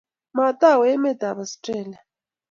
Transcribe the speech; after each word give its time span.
Matawe 0.35 0.85
emet 0.95 1.21
ab 1.29 1.37
Austrlia 1.43 1.99